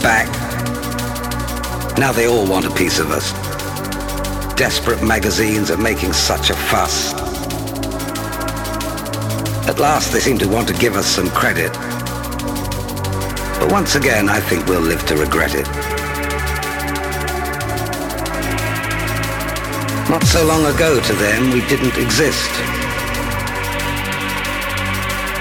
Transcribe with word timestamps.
Back. 0.00 0.26
Now 1.96 2.12
they 2.12 2.26
all 2.26 2.44
want 2.48 2.66
a 2.66 2.70
piece 2.70 2.98
of 2.98 3.10
us. 3.10 3.32
Desperate 4.56 5.02
magazines 5.02 5.70
are 5.70 5.76
making 5.76 6.12
such 6.12 6.50
a 6.50 6.54
fuss. 6.54 7.12
At 9.68 9.78
last 9.78 10.12
they 10.12 10.18
seem 10.18 10.38
to 10.38 10.48
want 10.48 10.66
to 10.68 10.74
give 10.74 10.96
us 10.96 11.06
some 11.06 11.30
credit. 11.30 11.72
But 13.60 13.70
once 13.70 13.94
again, 13.94 14.28
I 14.28 14.40
think 14.40 14.66
we'll 14.66 14.80
live 14.80 15.06
to 15.06 15.16
regret 15.16 15.54
it. 15.54 15.66
Not 20.10 20.24
so 20.24 20.44
long 20.44 20.64
ago 20.74 21.00
to 21.00 21.12
them, 21.14 21.52
we 21.52 21.60
didn't 21.68 21.96
exist. 21.96 22.50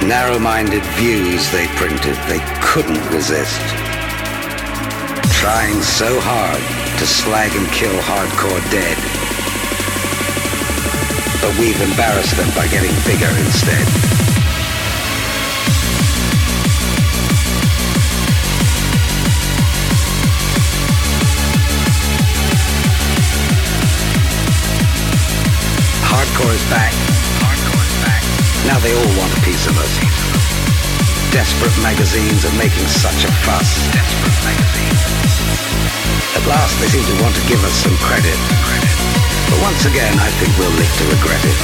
Narrow-minded 0.04 0.84
views 0.98 1.50
they 1.52 1.68
printed, 1.78 2.16
they 2.28 2.42
couldn't 2.62 3.04
resist. 3.12 3.81
Trying 5.42 5.82
so 5.82 6.20
hard 6.22 6.62
to 7.00 7.06
slag 7.08 7.50
and 7.58 7.66
kill 7.74 7.98
hardcore 8.06 8.62
dead. 8.70 8.94
But 11.42 11.58
we've 11.58 11.82
embarrassed 11.82 12.38
them 12.38 12.46
by 12.54 12.70
getting 12.70 12.94
bigger 13.10 13.26
instead. 13.42 13.82
Hardcore 26.06 26.54
is 26.54 26.66
back. 26.70 26.94
Hardcore 27.42 27.82
is 27.82 27.98
back. 28.06 28.22
Now 28.70 28.78
they 28.78 28.94
all 28.94 29.12
want 29.18 29.34
a 29.34 29.42
piece 29.42 29.66
of 29.66 29.74
us. 29.82 29.98
Desperate 31.34 31.74
magazines 31.82 32.46
are 32.46 32.58
making 32.62 32.86
such 32.86 33.26
a 33.26 33.32
fuss. 33.42 33.90
Desperate 33.90 34.38
magazines. 34.46 35.21
At 36.38 36.48
last 36.48 36.80
they 36.80 36.88
seem 36.88 37.04
to 37.04 37.18
want 37.24 37.36
to 37.36 37.44
give 37.52 37.60
us 37.64 37.76
some 37.84 37.96
credit. 38.00 38.38
But 39.52 39.60
once 39.62 39.84
again, 39.84 40.16
I 40.16 40.32
think 40.40 40.56
we'll 40.56 40.72
live 40.80 40.94
to 41.00 41.06
regret 41.12 41.44
it. 41.44 41.60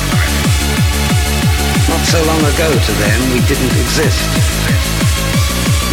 Not 1.88 2.04
so 2.04 2.20
long 2.28 2.44
ago 2.44 2.70
to 2.76 2.94
them, 3.00 3.20
we 3.32 3.40
didn't 3.48 3.72
exist. 3.80 4.28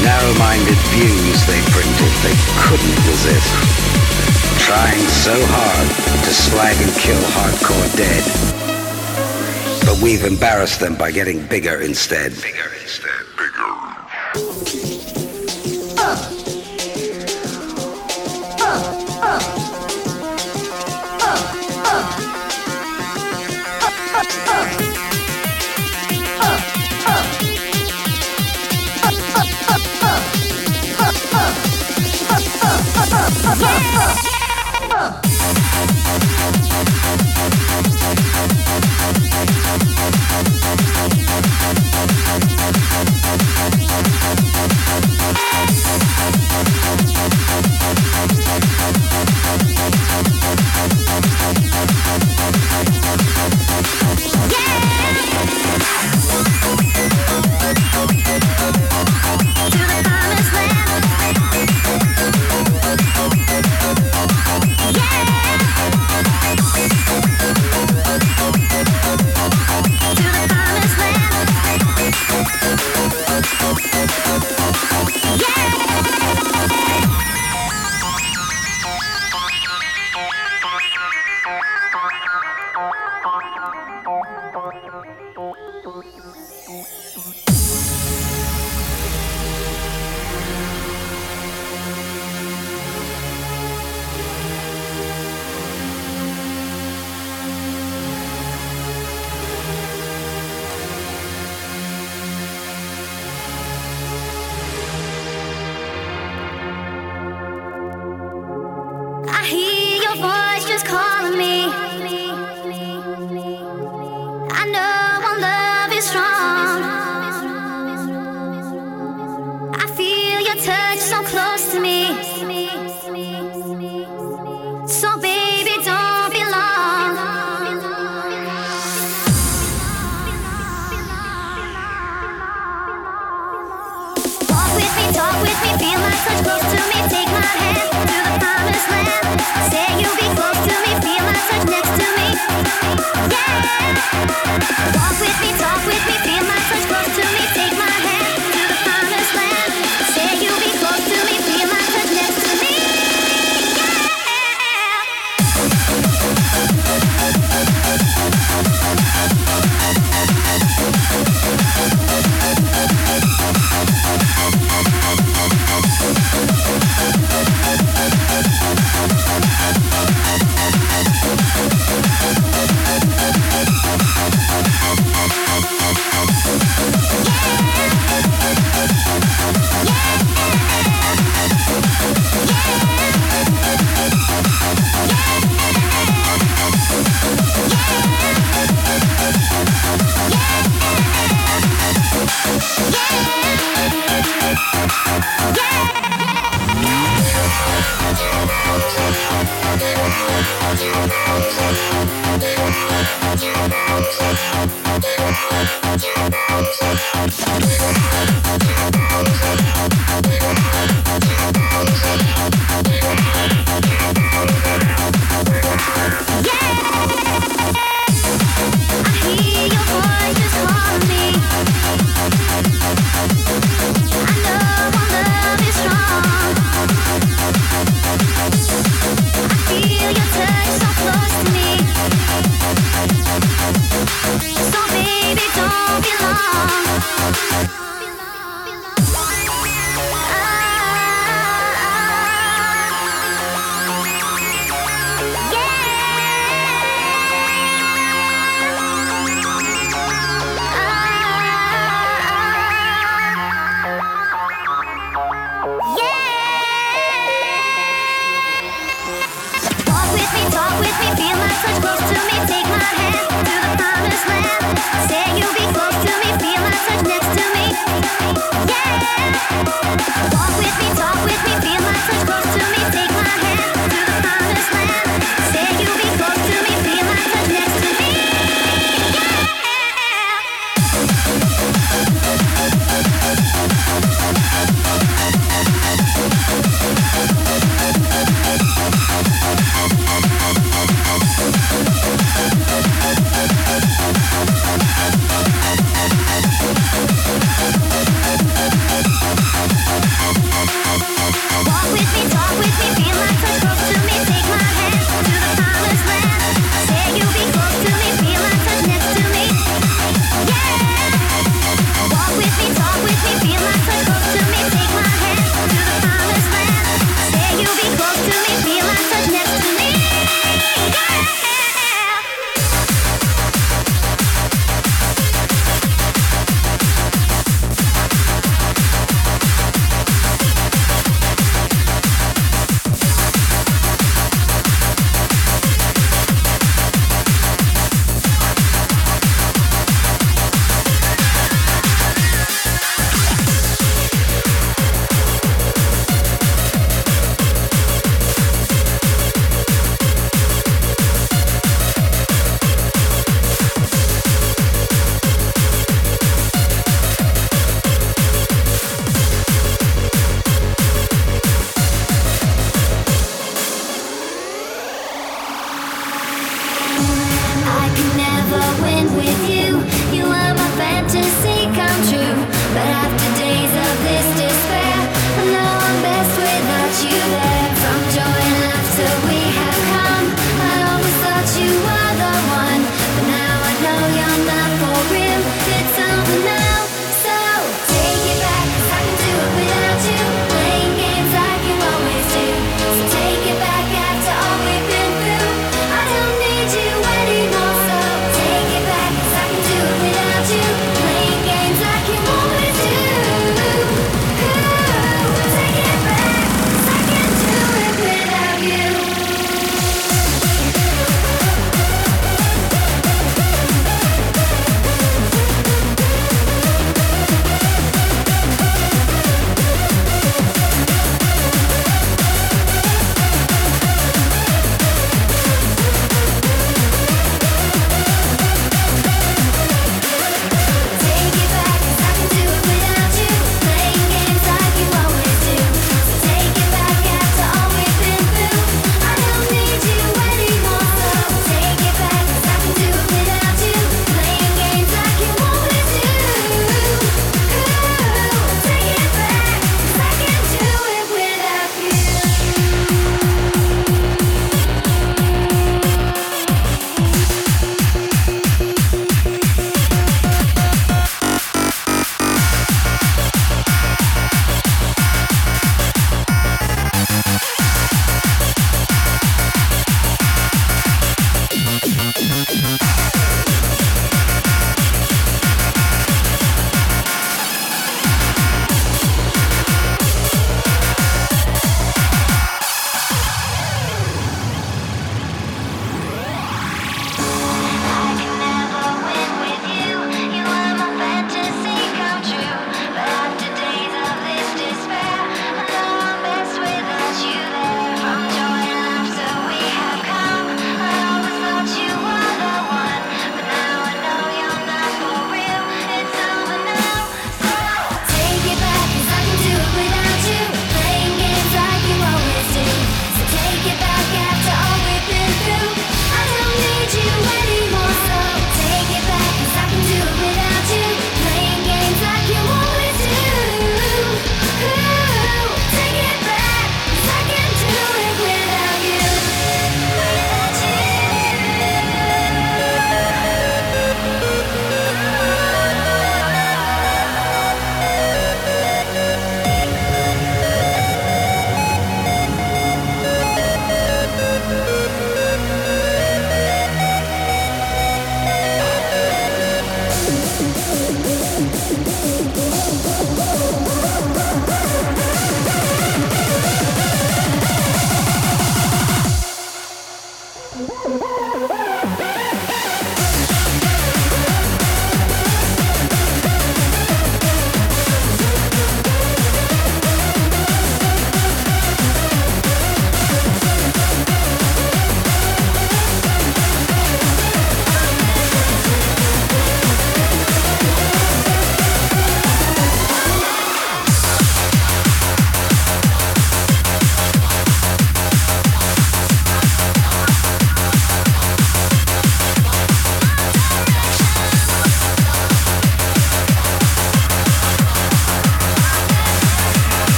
Narrow-minded 0.00 0.80
views 0.88 1.38
they 1.44 1.60
printed, 1.68 2.12
they 2.24 2.36
couldn't 2.64 2.98
resist. 3.12 3.52
Trying 4.64 5.04
so 5.20 5.36
hard 5.36 5.88
to 6.24 6.30
slag 6.32 6.76
and 6.80 6.92
kill 6.96 7.20
hardcore 7.36 7.90
dead. 7.96 8.24
But 9.84 10.00
we've 10.00 10.24
embarrassed 10.24 10.80
them 10.80 10.94
by 10.94 11.10
getting 11.12 11.44
bigger 11.46 11.82
instead. 11.82 12.32
Bigger 12.40 12.46
instead. 12.46 12.61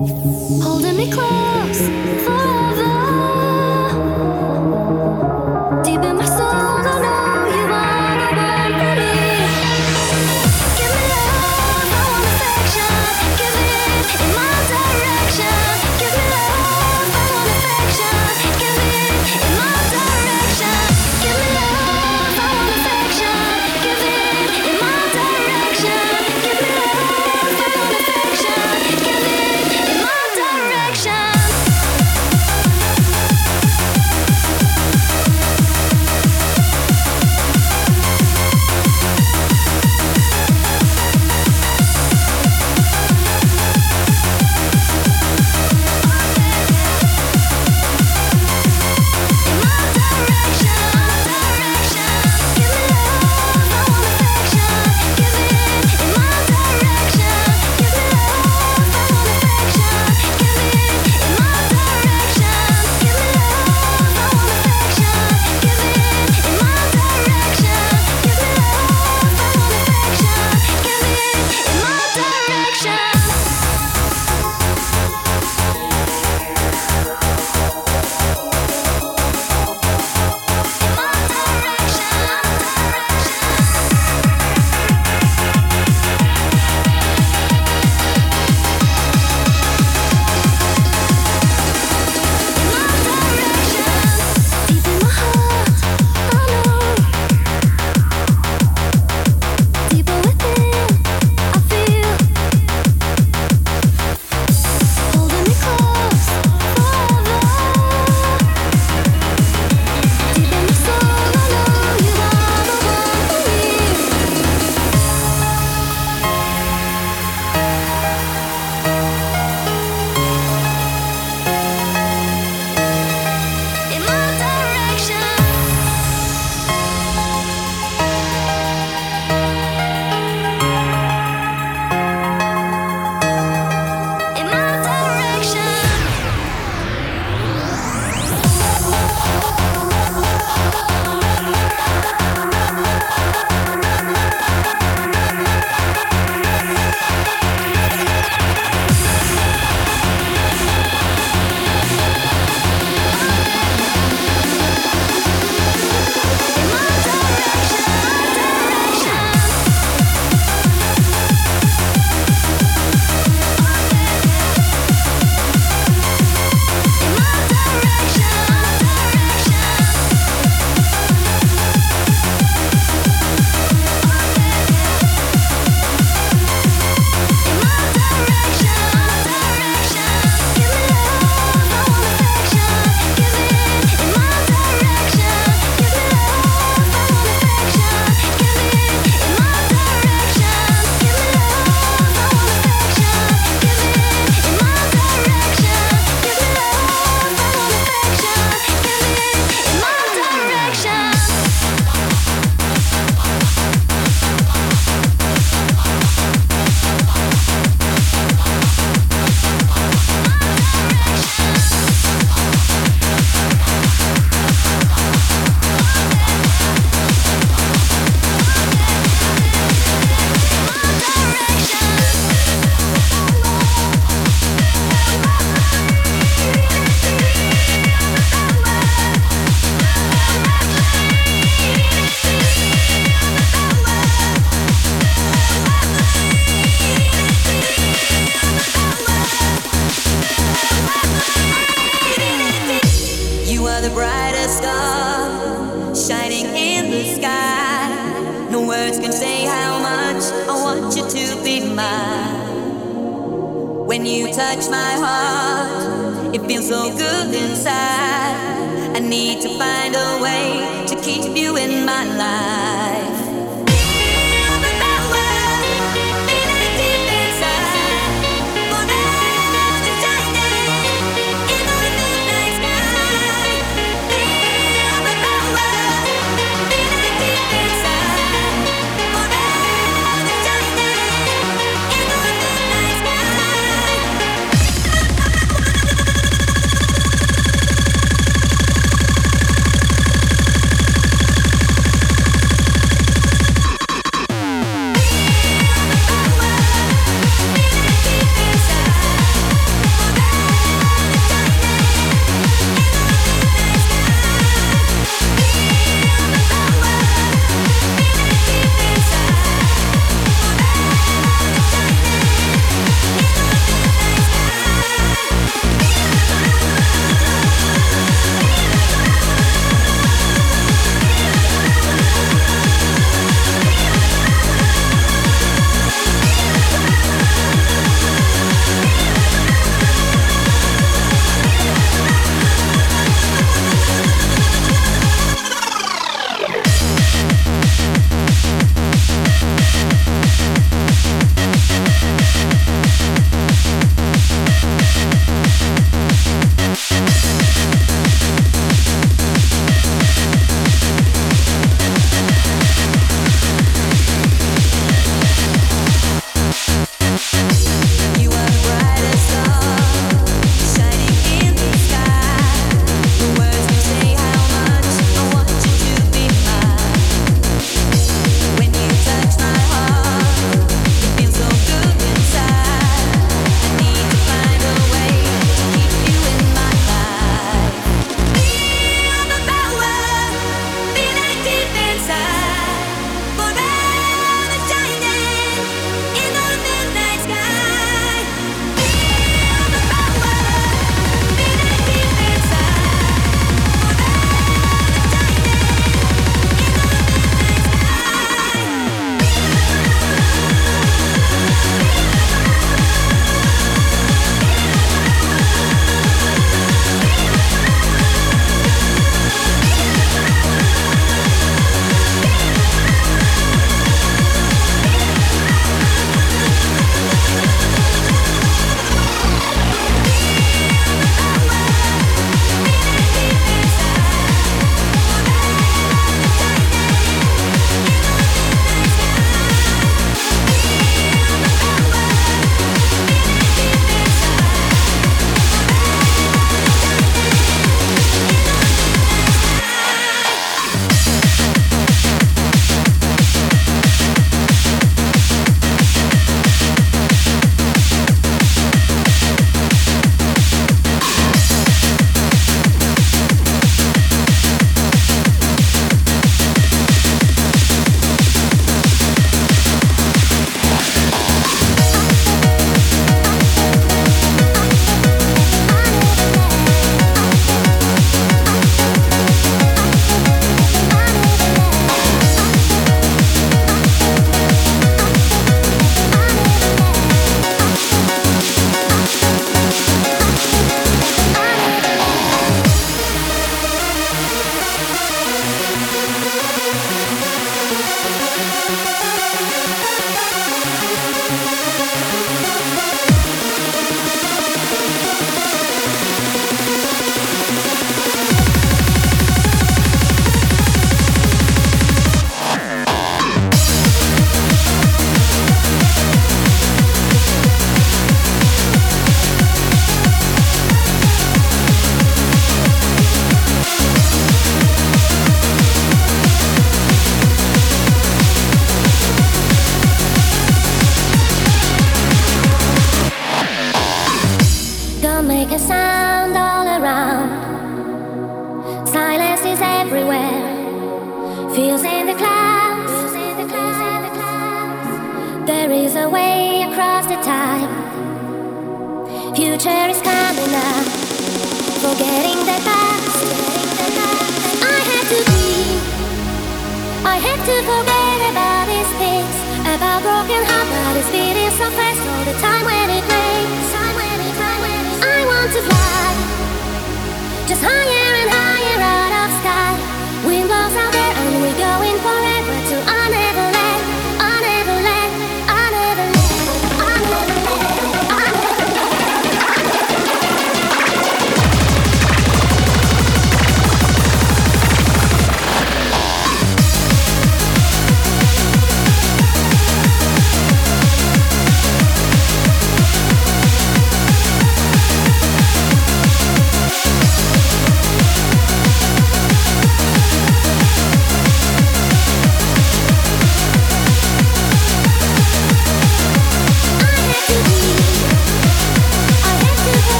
Holding 0.00 0.96
me 0.96 1.12
close 1.12 1.86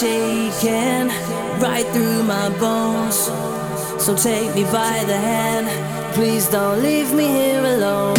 shaking 0.00 1.08
right 1.60 1.86
through 1.92 2.22
my 2.22 2.48
bones. 2.58 3.16
So 4.02 4.16
take 4.16 4.54
me 4.54 4.64
by 4.64 5.04
the 5.04 5.18
hand, 5.18 5.68
please 6.14 6.48
don't 6.48 6.82
leave 6.82 7.12
me 7.12 7.26
here 7.26 7.62
alone. 7.62 8.16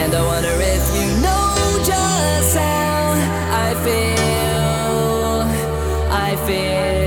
And 0.00 0.14
I 0.14 0.22
wonder 0.24 0.54
if 0.74 0.84
you 0.96 1.06
know 1.20 1.82
just 1.84 2.56
how 2.56 3.12
I 3.66 3.74
feel. 3.84 5.42
I 6.10 6.36
feel. 6.46 6.99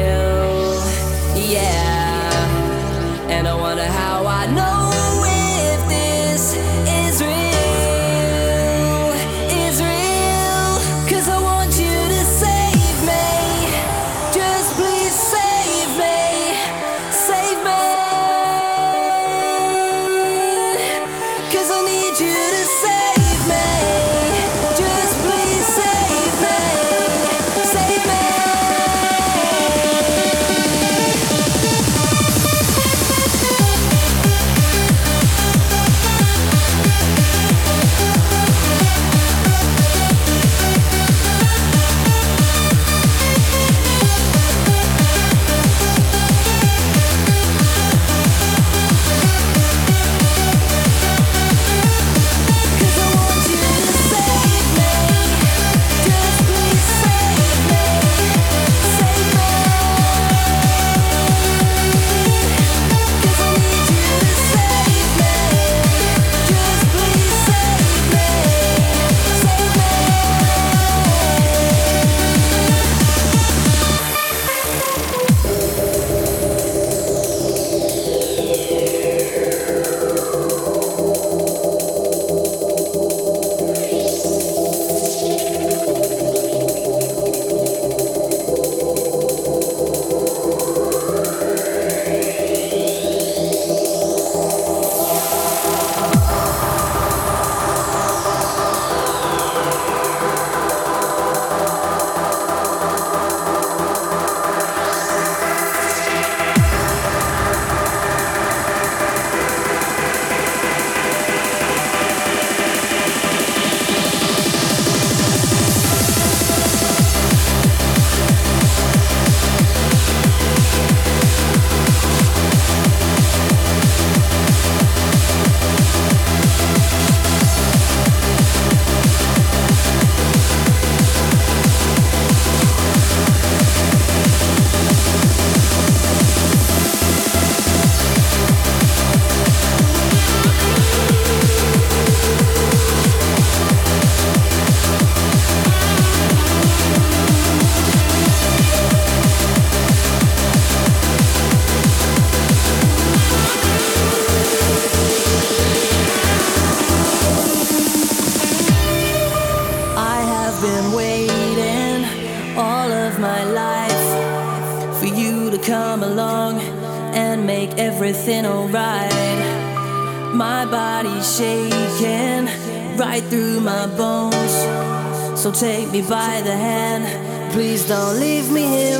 So 175.43 175.51
take 175.51 175.91
me 175.91 176.01
by 176.01 176.39
the 176.41 176.55
hand, 176.55 177.03
please 177.51 177.85
don't 177.85 178.17
leave 178.17 178.49
me 178.49 178.61
here. 178.61 178.92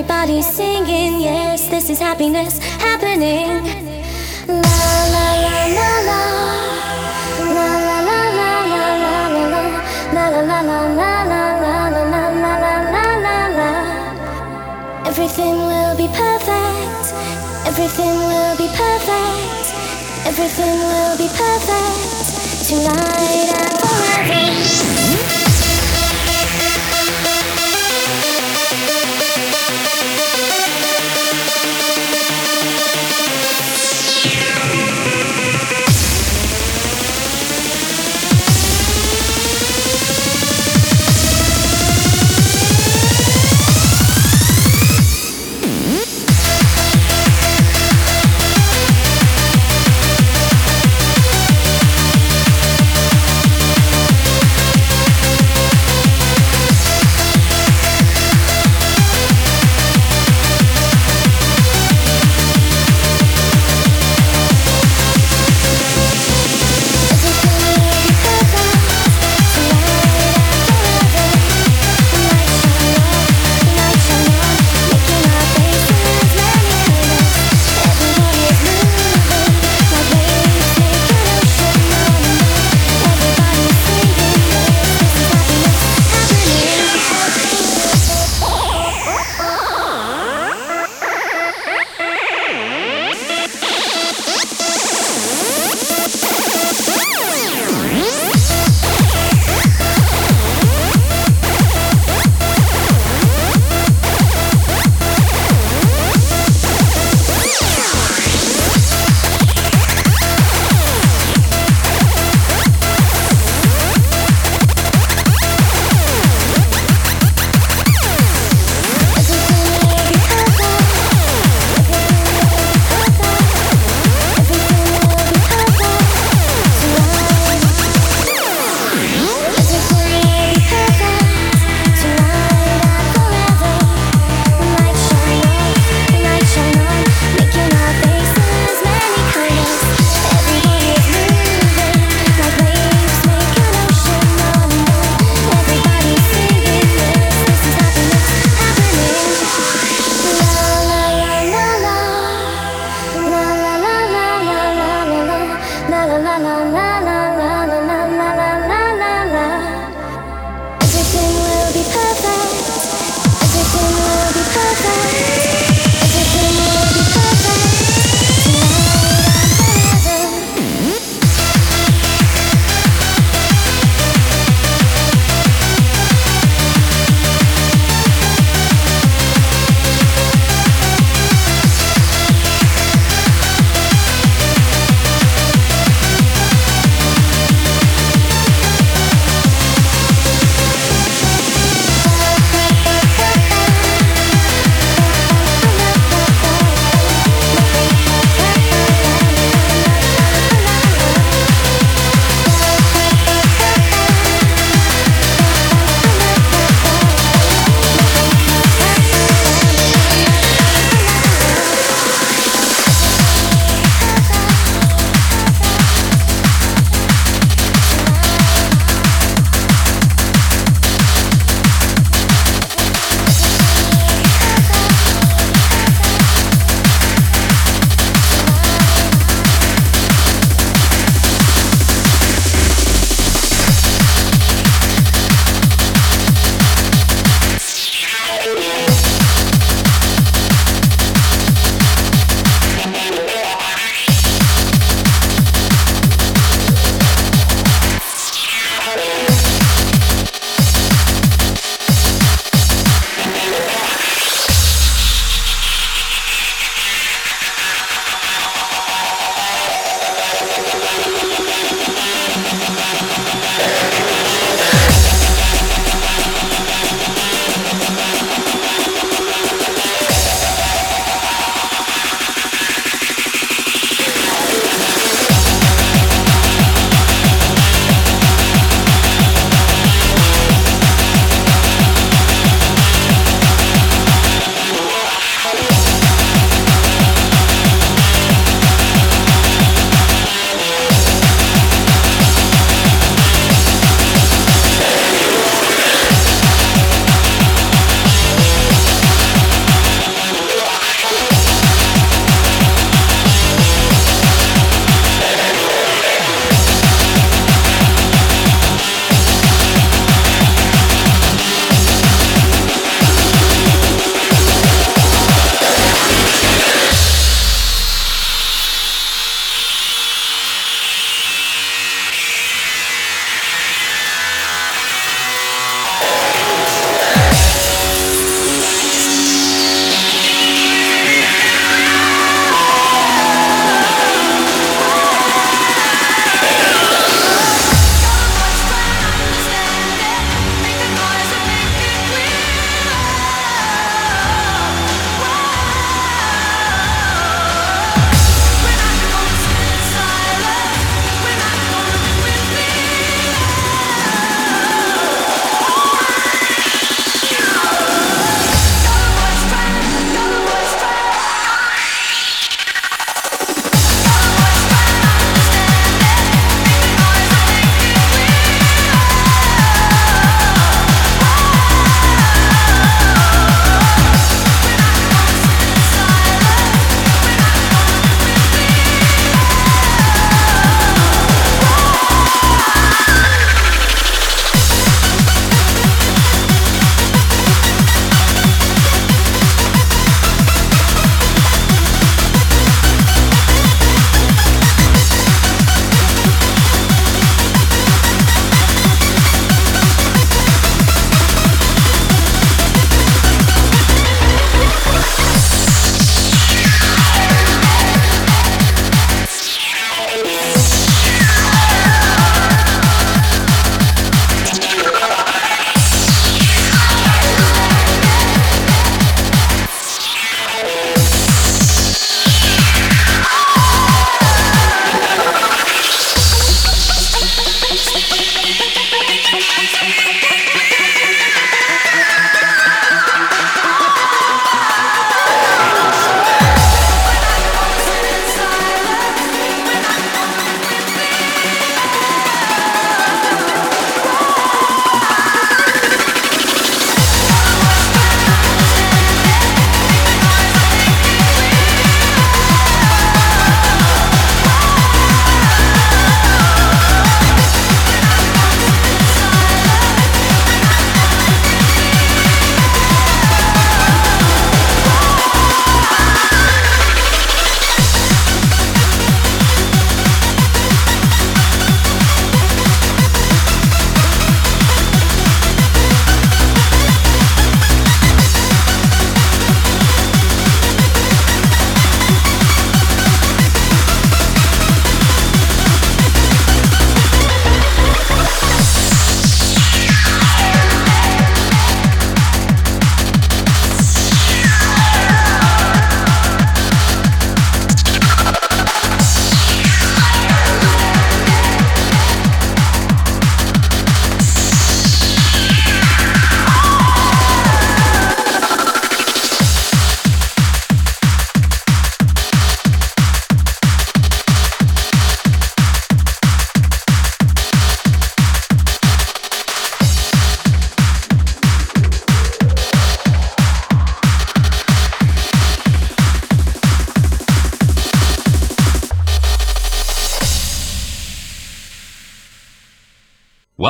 Everybody's 0.00 0.46
singing, 0.46 1.20
yes, 1.20 1.68
this 1.68 1.90
is 1.90 1.98
happiness 1.98 2.56
happening. 2.80 3.60
La 4.48 4.80
la 5.12 5.26
la 5.44 5.56
la 5.76 5.90
la. 6.08 6.20
La 7.36 7.68
la 7.86 8.00
la 8.08 8.18
la 8.38 8.50
la 8.64 8.86
la 8.96 9.20
la 9.28 10.40
la 10.40 10.60
la 10.60 10.60
la 10.60 10.80
la 10.80 11.04
la 11.60 11.84
la 11.84 12.54
la 12.56 12.74
la 12.94 13.04
la 13.26 13.38
la. 13.58 13.70
Everything 15.04 15.56
will 15.68 15.94
be 15.98 16.08
perfect. 16.16 17.04
Everything 17.68 18.16
will 18.30 18.56
be 18.56 18.68
perfect. 18.72 19.66
Everything 20.24 20.76
will 20.80 21.16
be 21.20 21.28
perfect 21.36 22.68
tonight 22.70 23.52
and 23.52 23.74
forever. 23.84 24.79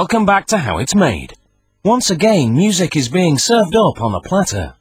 Welcome 0.00 0.24
back 0.24 0.46
to 0.46 0.56
How 0.56 0.78
It's 0.78 0.94
Made. 0.94 1.34
Once 1.84 2.08
again, 2.08 2.54
music 2.54 2.96
is 2.96 3.10
being 3.10 3.36
served 3.36 3.76
up 3.76 4.00
on 4.00 4.14
a 4.14 4.20
platter. 4.22 4.72